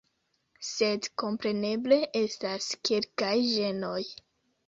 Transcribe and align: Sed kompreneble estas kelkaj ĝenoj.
Sed 0.67 1.09
kompreneble 1.23 1.99
estas 2.21 2.71
kelkaj 2.89 3.35
ĝenoj. 3.53 4.01